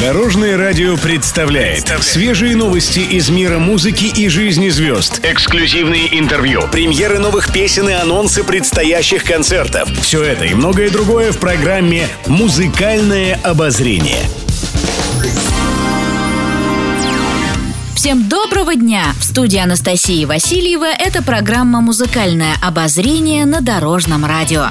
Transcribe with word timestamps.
Дорожное 0.00 0.56
радио 0.56 0.96
представляет 0.96 1.88
свежие 2.02 2.54
новости 2.54 3.00
из 3.00 3.30
мира 3.30 3.58
музыки 3.58 4.04
и 4.04 4.28
жизни 4.28 4.68
звезд. 4.68 5.20
Эксклюзивные 5.24 6.16
интервью, 6.16 6.62
премьеры 6.70 7.18
новых 7.18 7.52
песен 7.52 7.88
и 7.88 7.92
анонсы 7.94 8.44
предстоящих 8.44 9.24
концертов. 9.24 9.90
Все 10.00 10.22
это 10.22 10.44
и 10.44 10.54
многое 10.54 10.90
другое 10.90 11.32
в 11.32 11.38
программе 11.38 12.06
«Музыкальное 12.28 13.40
обозрение». 13.42 14.22
Всем 17.96 18.28
доброго 18.28 18.76
дня! 18.76 19.06
В 19.18 19.24
студии 19.24 19.58
Анастасии 19.58 20.24
Васильева 20.24 20.86
это 20.86 21.24
программа 21.24 21.80
«Музыкальное 21.80 22.54
обозрение» 22.62 23.44
на 23.46 23.60
Дорожном 23.60 24.24
радио. 24.24 24.68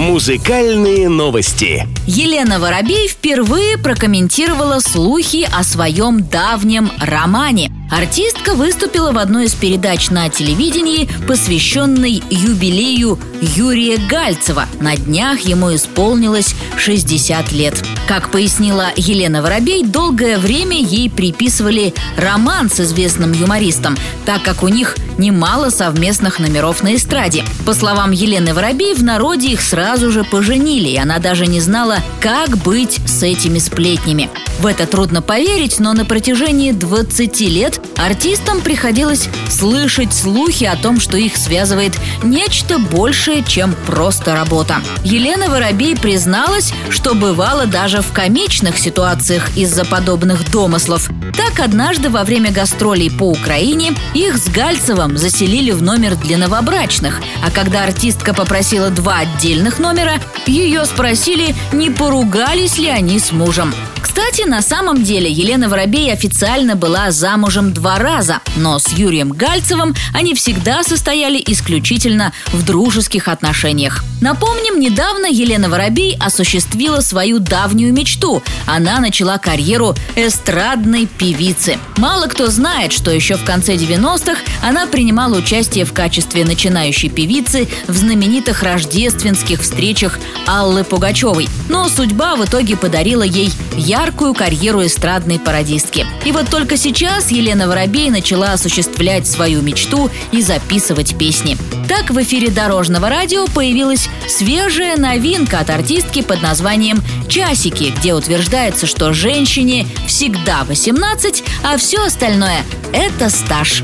Музыкальные 0.00 1.10
новости. 1.10 1.86
Елена 2.06 2.58
Воробей 2.58 3.06
впервые 3.06 3.76
прокомментировала 3.76 4.80
слухи 4.80 5.46
о 5.54 5.62
своем 5.62 6.22
давнем 6.22 6.90
романе. 6.98 7.70
Артистка 7.90 8.54
выступила 8.54 9.10
в 9.10 9.18
одной 9.18 9.46
из 9.46 9.54
передач 9.54 10.10
на 10.10 10.28
телевидении, 10.28 11.08
посвященной 11.26 12.22
юбилею 12.30 13.18
Юрия 13.40 13.98
Гальцева. 13.98 14.66
На 14.80 14.96
днях 14.96 15.40
ему 15.40 15.74
исполнилось 15.74 16.54
60 16.76 17.50
лет. 17.52 17.82
Как 18.06 18.30
пояснила 18.30 18.90
Елена 18.96 19.42
Воробей, 19.42 19.84
долгое 19.84 20.38
время 20.38 20.80
ей 20.80 21.10
приписывали 21.10 21.92
роман 22.16 22.70
с 22.70 22.80
известным 22.80 23.32
юмористом, 23.32 23.96
так 24.24 24.42
как 24.42 24.62
у 24.62 24.68
них 24.68 24.96
немало 25.18 25.70
совместных 25.70 26.38
номеров 26.38 26.82
на 26.82 26.94
эстраде. 26.94 27.44
По 27.66 27.74
словам 27.74 28.12
Елены 28.12 28.54
Воробей, 28.54 28.94
в 28.94 29.02
народе 29.02 29.48
их 29.48 29.60
сразу 29.60 30.10
же 30.10 30.24
поженили, 30.24 30.88
и 30.88 30.96
она 30.96 31.18
даже 31.18 31.46
не 31.46 31.60
знала, 31.60 31.98
как 32.20 32.56
быть 32.58 33.00
с 33.06 33.22
этими 33.22 33.58
сплетнями. 33.58 34.30
В 34.60 34.66
это 34.66 34.86
трудно 34.86 35.22
поверить, 35.22 35.78
но 35.78 35.92
на 35.92 36.04
протяжении 36.04 36.72
20 36.72 37.40
лет 37.42 37.79
артистам 37.96 38.60
приходилось 38.60 39.28
слышать 39.48 40.12
слухи 40.12 40.64
о 40.64 40.76
том, 40.76 41.00
что 41.00 41.16
их 41.16 41.36
связывает 41.36 41.92
нечто 42.22 42.78
большее, 42.78 43.44
чем 43.44 43.74
просто 43.86 44.34
работа. 44.34 44.76
Елена 45.04 45.48
Воробей 45.48 45.96
призналась, 45.96 46.72
что 46.88 47.14
бывало 47.14 47.66
даже 47.66 48.00
в 48.00 48.12
комичных 48.12 48.78
ситуациях 48.78 49.56
из-за 49.56 49.84
подобных 49.84 50.50
домыслов. 50.50 51.08
Так 51.36 51.60
однажды 51.60 52.10
во 52.10 52.24
время 52.24 52.50
гастролей 52.50 53.10
по 53.10 53.24
Украине 53.24 53.94
их 54.14 54.36
с 54.36 54.48
Гальцевым 54.48 55.16
заселили 55.16 55.70
в 55.70 55.82
номер 55.82 56.16
для 56.16 56.38
новобрачных, 56.38 57.20
а 57.44 57.50
когда 57.50 57.84
артистка 57.84 58.34
попросила 58.34 58.90
два 58.90 59.18
отдельных 59.18 59.78
номера, 59.78 60.20
ее 60.46 60.84
спросили, 60.84 61.54
не 61.72 61.90
поругались 61.90 62.78
ли 62.78 62.88
они 62.88 63.18
с 63.18 63.32
мужем. 63.32 63.72
Кстати, 64.10 64.42
на 64.42 64.60
самом 64.60 65.04
деле 65.04 65.30
Елена 65.30 65.68
Воробей 65.68 66.12
официально 66.12 66.74
была 66.74 67.12
замужем 67.12 67.72
два 67.72 67.96
раза, 67.96 68.40
но 68.56 68.80
с 68.80 68.88
Юрием 68.88 69.30
Гальцевым 69.30 69.94
они 70.12 70.34
всегда 70.34 70.82
состояли 70.82 71.40
исключительно 71.46 72.32
в 72.52 72.64
дружеских 72.64 73.28
отношениях. 73.28 74.02
Напомним, 74.20 74.80
недавно 74.80 75.26
Елена 75.26 75.68
Воробей 75.68 76.16
осуществила 76.18 77.00
свою 77.00 77.38
давнюю 77.38 77.94
мечту. 77.94 78.42
Она 78.66 78.98
начала 78.98 79.38
карьеру 79.38 79.94
эстрадной 80.16 81.06
певицы. 81.06 81.78
Мало 81.96 82.26
кто 82.26 82.48
знает, 82.48 82.92
что 82.92 83.12
еще 83.12 83.36
в 83.36 83.44
конце 83.44 83.76
90-х 83.76 84.40
она 84.60 84.88
принимала 84.88 85.36
участие 85.36 85.84
в 85.84 85.92
качестве 85.92 86.44
начинающей 86.44 87.08
певицы 87.08 87.68
в 87.86 87.96
знаменитых 87.96 88.64
рождественских 88.64 89.62
встречах 89.62 90.18
Аллы 90.46 90.82
Пугачевой. 90.82 91.48
Но 91.68 91.88
судьба 91.88 92.34
в 92.34 92.44
итоге 92.44 92.76
подарила 92.76 93.22
ей 93.22 93.52
яркую 93.76 94.00
карьеру 94.34 94.84
эстрадной 94.84 95.38
пародистки. 95.38 96.06
И 96.24 96.32
вот 96.32 96.48
только 96.48 96.76
сейчас 96.76 97.30
Елена 97.30 97.68
Воробей 97.68 98.10
начала 98.10 98.52
осуществлять 98.52 99.26
свою 99.26 99.62
мечту 99.62 100.10
и 100.32 100.42
записывать 100.42 101.16
песни. 101.16 101.56
Так 101.88 102.10
в 102.10 102.22
эфире 102.22 102.50
Дорожного 102.50 103.08
радио 103.08 103.46
появилась 103.46 104.08
свежая 104.28 104.96
новинка 104.96 105.58
от 105.58 105.70
артистки 105.70 106.22
под 106.22 106.42
названием 106.42 107.02
«Часики», 107.28 107.92
где 107.96 108.14
утверждается, 108.14 108.86
что 108.86 109.12
женщине 109.12 109.86
всегда 110.06 110.64
18, 110.64 111.42
а 111.62 111.76
все 111.76 112.04
остальное– 112.04 112.64
это 112.92 113.30
стаж. 113.30 113.82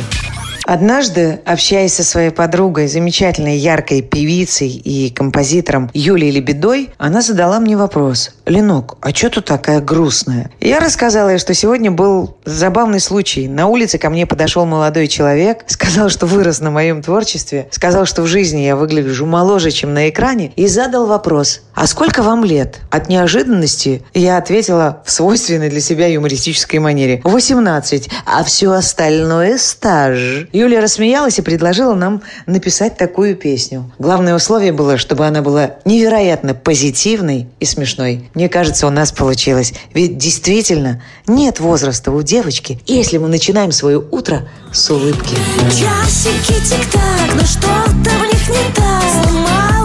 Однажды, 0.67 1.39
общаясь 1.47 1.95
со 1.95 2.03
своей 2.03 2.31
подругой, 2.31 2.89
замечательной 2.89 3.57
яркой 3.57 4.03
певицей 4.03 4.69
и 4.69 5.11
композитором 5.11 5.89
Юлией 5.95 6.33
Лебедой, 6.33 6.91
она 6.99 7.23
задала 7.23 7.61
мне 7.61 7.77
вопрос. 7.77 8.33
«Ленок, 8.47 8.97
а 9.01 9.15
что 9.15 9.31
ты 9.31 9.43
такая 9.43 9.81
грустная?» 9.81 10.51
Я 10.61 10.81
рассказала 10.81 11.29
ей, 11.29 11.39
что 11.39 11.55
сегодня 11.55 11.93
был 11.93 12.37
забавный 12.45 12.99
случай. 12.99 13.47
На 13.47 13.69
улице 13.69 13.99
ко 13.99 14.11
мне 14.11 14.27
подошел 14.27 14.67
молодой 14.67 15.07
человек, 15.07 15.63
сказал, 15.69 16.09
что 16.09 16.27
вырос 16.27 16.59
на 16.59 16.73
моем 16.73 17.01
творчестве, 17.01 17.69
сказал, 17.71 18.05
что 18.05 18.23
в 18.23 18.27
жизни 18.27 18.63
я 18.63 18.75
выгляжу 18.75 19.25
моложе, 19.25 19.71
чем 19.71 19.95
на 19.95 20.09
экране, 20.09 20.53
и 20.57 20.67
задал 20.67 21.07
вопрос. 21.07 21.63
«А 21.77 21.87
сколько 21.87 22.23
вам 22.23 22.43
лет?» 22.43 22.81
От 22.91 23.11
неожиданности 23.11 24.03
я 24.15 24.39
ответила 24.39 25.03
в 25.05 25.11
свойственной 25.11 25.69
для 25.69 25.83
себя 25.83 26.07
юмористической 26.07 26.79
манере. 26.79 27.21
«18, 27.23 28.09
а 28.25 28.43
все 28.45 28.73
остальное 28.73 29.59
стаж». 29.59 30.49
Юлия 30.55 30.81
рассмеялась 30.81 31.39
и 31.39 31.43
предложила 31.43 31.95
нам 31.95 32.23
написать 32.47 32.97
такую 32.97 33.37
песню. 33.37 33.93
Главное 33.99 34.35
условие 34.35 34.73
было, 34.73 34.97
чтобы 34.97 35.27
она 35.27 35.43
была 35.43 35.73
невероятно 35.85 36.55
позитивной 36.55 37.51
и 37.61 37.67
смешной. 37.67 38.31
Мне 38.33 38.49
кажется, 38.49 38.87
у 38.87 38.91
нас 38.91 39.13
получилось. 39.13 39.75
Ведь 39.93 40.17
действительно 40.17 41.03
нет 41.27 41.61
возраста 41.61 42.11
у 42.11 42.23
девочки, 42.23 42.81
если 42.87 43.19
мы 43.19 43.29
начинаем 43.29 43.71
свое 43.71 43.99
утро 43.99 44.49
с 44.73 44.91
улыбки. 44.91 45.37
Часики 45.69 46.55
тик-так, 46.55 47.35
но 47.35 47.43
что-то 47.43 48.11
в 48.17 48.33
них 48.33 48.49
не 48.49 48.75
так. 48.75 49.76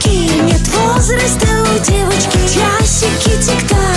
Стрелочки, 0.00 0.42
нет 0.42 0.68
возраста 0.68 1.46
у 1.62 1.78
девочки. 1.84 2.38
Часики 2.48 3.40
тик-так, 3.40 3.89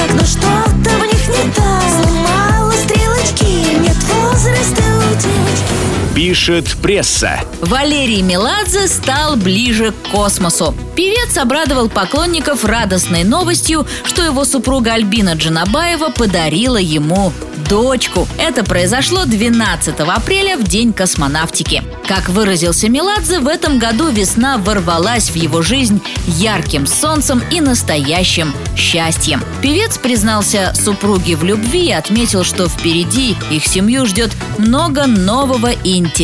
Пишет 6.33 6.77
пресса. 6.81 7.41
Валерий 7.61 8.23
Меладзе 8.23 8.87
стал 8.87 9.35
ближе 9.35 9.91
к 9.91 10.09
космосу. 10.09 10.73
Певец 10.95 11.37
обрадовал 11.37 11.89
поклонников 11.89 12.65
радостной 12.65 13.23
новостью, 13.23 13.85
что 14.03 14.23
его 14.23 14.43
супруга 14.43 14.93
Альбина 14.93 15.33
Джанабаева 15.35 16.09
подарила 16.09 16.77
ему 16.77 17.31
дочку. 17.69 18.27
Это 18.39 18.63
произошло 18.63 19.25
12 19.25 19.99
апреля 19.99 20.57
в 20.57 20.63
День 20.63 20.91
космонавтики. 20.91 21.83
Как 22.07 22.29
выразился 22.29 22.89
Меладзе, 22.89 23.39
в 23.39 23.47
этом 23.47 23.79
году 23.79 24.09
весна 24.09 24.57
ворвалась 24.57 25.29
в 25.29 25.35
его 25.35 25.61
жизнь 25.61 26.01
ярким 26.27 26.85
солнцем 26.85 27.41
и 27.51 27.61
настоящим 27.61 28.53
счастьем. 28.75 29.41
Певец 29.61 29.97
признался 29.97 30.73
супруге 30.75 31.35
в 31.35 31.43
любви 31.43 31.87
и 31.87 31.91
отметил, 31.91 32.43
что 32.43 32.67
впереди 32.67 33.35
их 33.49 33.65
семью 33.65 34.05
ждет 34.05 34.31
много 34.57 35.07
нового 35.07 35.71
и 35.71 35.97
интересного. 35.97 36.22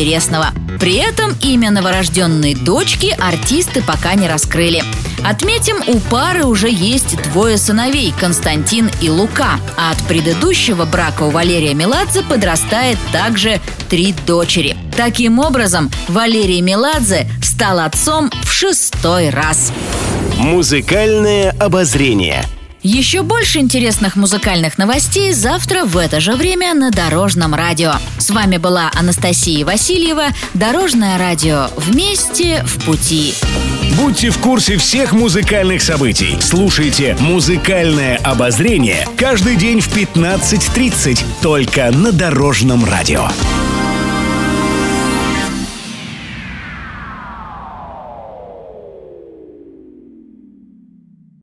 При 0.78 0.94
этом 0.96 1.36
имя 1.42 1.70
новорожденной 1.70 2.54
дочки 2.54 3.14
артисты 3.20 3.82
пока 3.82 4.14
не 4.14 4.28
раскрыли. 4.28 4.82
Отметим, 5.24 5.76
у 5.86 6.00
пары 6.00 6.44
уже 6.44 6.70
есть 6.70 7.20
двое 7.24 7.58
сыновей– 7.58 8.14
Константин 8.20 8.90
и 9.02 9.10
Лука. 9.10 9.60
А 9.76 9.90
от 9.92 9.98
предыдущего 10.08 10.86
брака 10.86 11.24
у 11.24 11.30
Валерия 11.30 11.74
Меладзе 11.74 12.22
подрастает 12.22 12.98
также 13.12 13.60
три 13.90 14.14
дочери. 14.26 14.76
Таким 14.96 15.38
образом, 15.38 15.90
Валерий 16.08 16.62
Меладзе 16.62 17.30
стал 17.42 17.80
отцом 17.80 18.30
в 18.42 18.50
шестой 18.50 19.28
раз. 19.28 19.72
Музыкальное 20.38 21.50
обозрение. 21.60 22.44
Еще 22.82 23.22
больше 23.22 23.58
интересных 23.58 24.16
музыкальных 24.16 24.78
новостей 24.78 25.34
завтра 25.34 25.84
в 25.84 25.98
это 25.98 26.18
же 26.18 26.34
время 26.34 26.72
на 26.72 26.90
Дорожном 26.90 27.54
радио. 27.54 27.92
С 28.16 28.30
вами 28.30 28.56
была 28.56 28.90
Анастасия 28.94 29.66
Васильева. 29.66 30.28
Дорожное 30.54 31.18
радио. 31.18 31.68
Вместе 31.76 32.64
в 32.64 32.82
пути. 32.86 33.34
Будьте 33.98 34.30
в 34.30 34.38
курсе 34.38 34.78
всех 34.78 35.12
музыкальных 35.12 35.82
событий. 35.82 36.38
Слушайте 36.40 37.16
«Музыкальное 37.20 38.16
обозрение» 38.16 39.06
каждый 39.18 39.56
день 39.56 39.80
в 39.80 39.94
15.30 39.94 41.22
только 41.42 41.90
на 41.90 42.12
Дорожном 42.12 42.84
радио. 42.86 43.28